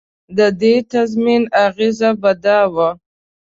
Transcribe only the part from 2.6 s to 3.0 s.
وه.